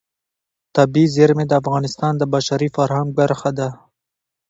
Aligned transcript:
طبیعي 0.75 1.07
زیرمې 1.15 1.45
د 1.47 1.53
افغانستان 1.61 2.13
د 2.17 2.23
بشري 2.33 2.69
فرهنګ 2.75 3.09
برخه 3.19 3.49
ده. 3.57 3.69